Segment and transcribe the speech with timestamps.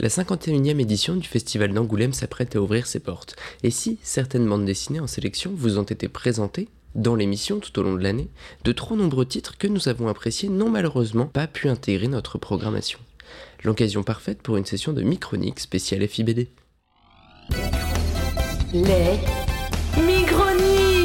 [0.00, 3.34] La 51e édition du Festival d'Angoulême s'apprête à ouvrir ses portes.
[3.64, 7.82] Et si certaines bandes dessinées en sélection vous ont été présentées dans l'émission tout au
[7.82, 8.28] long de l'année,
[8.62, 13.00] de trop nombreux titres que nous avons appréciés n'ont malheureusement pas pu intégrer notre programmation.
[13.64, 16.46] L'occasion parfaite pour une session de micronique spéciale FIBD.
[18.72, 19.18] Les
[20.00, 20.97] Microniques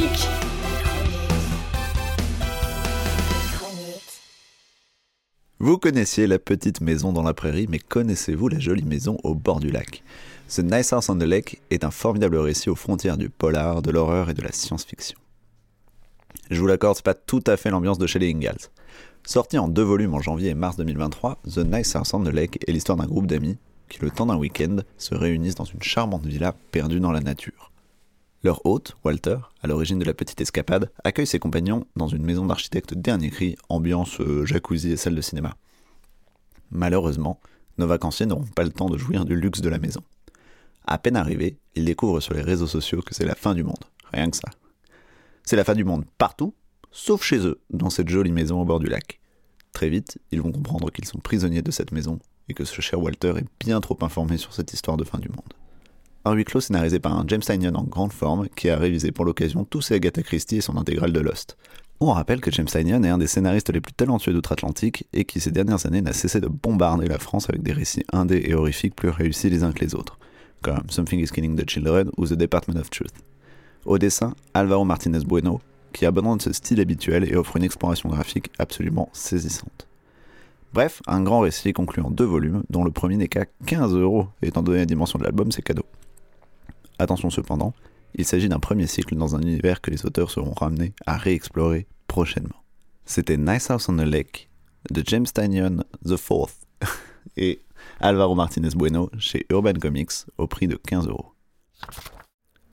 [5.64, 9.62] Vous connaissiez la petite maison dans la prairie, mais connaissez-vous la jolie maison au bord
[9.62, 10.04] du lac?
[10.49, 13.89] Ce Nice House on the Lake est un formidable récit aux frontières du polar, de
[13.89, 15.17] l'horreur et de la science-fiction.
[16.52, 18.67] Je vous l'accorde, c'est pas tout à fait l'ambiance de Shelley Ingalls.
[19.26, 22.59] Sorti en deux volumes en janvier et mars 2023, The Nice House on the Lake
[22.67, 26.25] est l'histoire d'un groupe d'amis qui, le temps d'un week-end, se réunissent dans une charmante
[26.25, 27.72] villa perdue dans la nature.
[28.43, 32.45] Leur hôte, Walter, à l'origine de la petite escapade, accueille ses compagnons dans une maison
[32.45, 35.55] d'architecte dernier cri, ambiance euh, jacuzzi et salle de cinéma.
[36.69, 37.39] Malheureusement,
[37.77, 40.02] nos vacanciers n'auront pas le temps de jouir du luxe de la maison.
[40.85, 43.85] À peine arrivés, ils découvrent sur les réseaux sociaux que c'est la fin du monde.
[44.11, 44.50] Rien que ça.
[45.45, 46.53] C'est la fin du monde partout,
[46.91, 49.22] sauf chez eux, dans cette jolie maison au bord du lac.
[49.72, 52.19] Très vite, ils vont comprendre qu'ils sont prisonniers de cette maison
[52.50, 55.30] et que ce cher Walter est bien trop informé sur cette histoire de fin du
[55.30, 55.53] monde.
[56.25, 59.25] Un huis clos scénarisé par un James Tynion en grande forme qui a révisé pour
[59.25, 61.57] l'occasion tous ses Agatha Christie et son intégrale de Lost.
[61.99, 65.41] On rappelle que James Tynion est un des scénaristes les plus talentueux d'outre-Atlantique et qui
[65.41, 68.95] ces dernières années n'a cessé de bombarder la France avec des récits indés et horrifiques
[68.95, 70.17] plus réussis les uns que les autres,
[70.61, 73.13] comme Something is Killing the Children ou The Department of Truth.
[73.83, 75.59] Au dessin, Alvaro Martinez Bueno,
[75.91, 79.89] qui abandonne ce style habituel et offre une exploration graphique absolument saisissante.
[80.73, 84.27] Bref, un grand récit conclu en deux volumes, dont le premier n'est qu'à 15 euros,
[84.41, 85.83] étant donné la dimension de l'album, c'est cadeau.
[87.04, 87.73] Attention cependant,
[88.16, 91.86] il s'agit d'un premier cycle dans un univers que les auteurs seront ramenés à réexplorer
[92.08, 92.64] prochainement.
[93.04, 94.50] C'était Nice House on the Lake
[94.90, 96.46] de James Tynion IV
[97.38, 97.59] et
[98.00, 101.34] Alvaro Martinez Bueno chez Urban Comics au prix de 15 euros.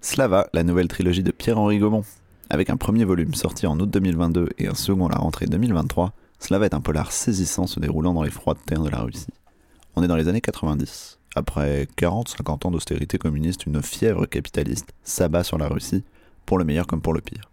[0.00, 2.04] Slava, la nouvelle trilogie de Pierre-Henri Gaumont.
[2.50, 6.12] Avec un premier volume sorti en août 2022 et un second à la rentrée 2023,
[6.38, 9.26] Slava est un polar saisissant se déroulant dans les froides terres de la Russie.
[9.96, 11.19] On est dans les années 90.
[11.36, 16.02] Après 40-50 ans d'austérité communiste, une fièvre capitaliste s'abat sur la Russie,
[16.44, 17.50] pour le meilleur comme pour le pire.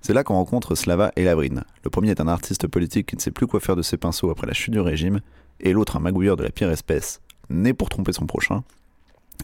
[0.00, 1.62] C'est là qu'on rencontre Slava et Lavrine.
[1.84, 4.30] Le premier est un artiste politique qui ne sait plus quoi faire de ses pinceaux
[4.30, 5.20] après la chute du régime,
[5.60, 8.64] et l'autre un magouilleur de la pire espèce, né pour tromper son prochain,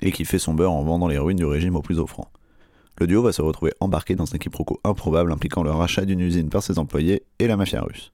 [0.03, 2.29] et qui fait son beurre en vendant les ruines du régime au plus offrant.
[2.99, 6.49] Le duo va se retrouver embarqué dans un quiproquo improbable impliquant le rachat d'une usine
[6.49, 8.13] par ses employés et la mafia russe.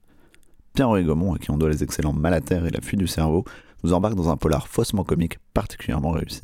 [0.75, 3.07] Pierre-Henri Gaumont, à qui on doit les excellents Mal à terre et la fuite du
[3.07, 3.45] cerveau,
[3.85, 6.43] nous embarque dans un polar faussement comique particulièrement réussi.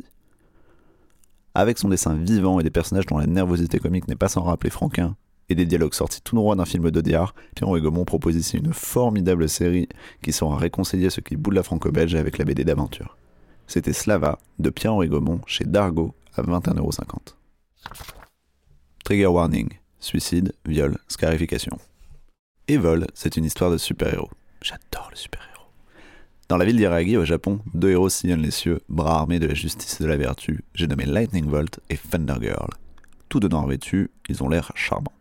[1.54, 4.70] Avec son dessin vivant et des personnages dont la nervosité comique n'est pas sans rappeler
[4.70, 5.16] Franquin,
[5.48, 9.48] et des dialogues sortis tout droit d'un film d'Audiard, Pierre-Henri Gaumont propose ici une formidable
[9.48, 9.88] série
[10.22, 13.16] qui saura réconcilier ce qui bout de la franco-belge avec la BD d'aventure.
[13.66, 17.34] C'était Slava de Pierre-Henri Gaumont chez Dargo à 21,50€.
[19.04, 19.68] Trigger warning,
[19.98, 21.78] suicide, viol, scarification.
[22.68, 24.30] Evol, c'est une histoire de super-héros.
[24.62, 25.59] J'adore le super-héros.
[26.50, 29.54] Dans la ville d'Iragi, au Japon, deux héros sillonnent les cieux, bras armés de la
[29.54, 30.64] justice et de la vertu.
[30.74, 32.70] J'ai nommé Lightning Bolt et Thunder Girl.
[33.28, 35.12] Tous de noir vêtus, ils ont l'air charmants.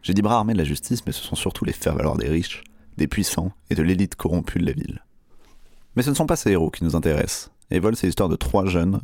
[0.00, 2.64] J'ai dit bras armés de la justice, mais ce sont surtout les faire-valoir des riches,
[2.96, 5.02] des puissants et de l'élite corrompue de la ville.
[5.96, 7.50] Mais ce ne sont pas ces héros qui nous intéressent.
[7.70, 9.02] Evol, c'est l'histoire de trois jeunes,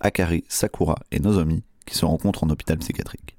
[0.00, 3.36] Akari, Sakura et Nozomi, qui se rencontrent en hôpital psychiatrique.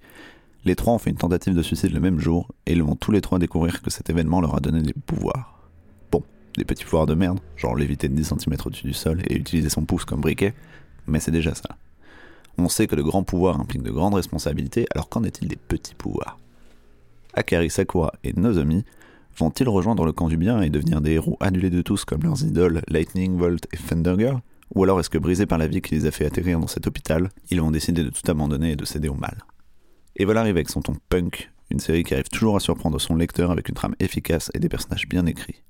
[0.63, 3.11] Les trois ont fait une tentative de suicide le même jour, et ils vont tous
[3.11, 5.56] les trois découvrir que cet événement leur a donné des pouvoirs.
[6.57, 9.69] Des petits pouvoirs de merde, genre léviter de 10 cm au-dessus du sol et utiliser
[9.69, 10.53] son pouce comme briquet,
[11.05, 11.77] mais c'est déjà ça.
[12.57, 15.93] On sait que de grands pouvoirs impliquent de grandes responsabilités, alors qu'en est-il des petits
[15.93, 16.39] pouvoirs?
[17.35, 18.83] Akari, Sakura et Nozomi
[19.37, 22.43] vont-ils rejoindre le camp du bien et devenir des héros annulés de tous comme leurs
[22.43, 24.41] idoles Lightning Bolt et Thunder Girl
[24.73, 26.87] Ou alors est-ce que brisés par la vie qui les a fait atterrir dans cet
[26.87, 29.37] hôpital, ils vont décider de tout abandonner et de céder au mal?
[30.15, 33.15] Et voilà arrive avec son ton punk, une série qui arrive toujours à surprendre son
[33.15, 35.61] lecteur avec une trame efficace et des personnages bien écrits.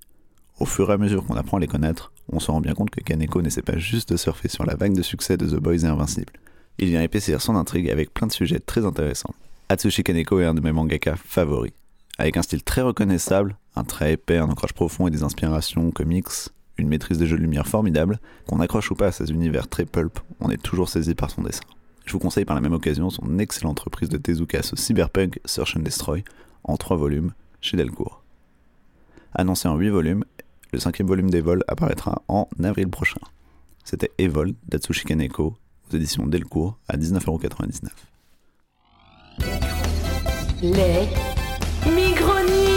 [0.59, 2.90] Au fur et à mesure qu'on apprend à les connaître, on se rend bien compte
[2.90, 5.84] que Kaneko n'essaie pas juste de surfer sur la vague de succès de The Boys
[5.84, 6.34] et Invincible.
[6.79, 9.35] Il vient épaissir son intrigue avec plein de sujets très intéressants.
[9.70, 11.73] Atsushi Kaneko est un de mes mangaka favoris.
[12.17, 16.26] Avec un style très reconnaissable, un trait épais, un ancrage profond et des inspirations comics,
[16.78, 19.85] une maîtrise des jeux de lumière formidable, qu'on accroche ou pas à ses univers très
[19.85, 21.61] pulp, on est toujours saisi par son dessin.
[22.05, 25.76] Je vous conseille par la même occasion son excellente reprise de Tezuka ce Cyberpunk Search
[25.78, 26.23] and Destroy
[26.64, 28.23] en 3 volumes chez Delcourt.
[29.34, 30.23] Annoncé en 8 volumes,
[30.78, 33.20] le cinquième volume d'Evol apparaîtra en avril prochain.
[33.84, 35.56] C'était Evol d'Atsushi Kaneko
[35.90, 37.90] aux éditions Delcourt à 19,99€.
[40.62, 41.08] Les
[41.91, 42.77] Microniques